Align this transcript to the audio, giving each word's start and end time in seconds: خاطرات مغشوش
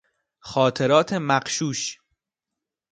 خاطرات 0.39 1.13
مغشوش 1.13 1.99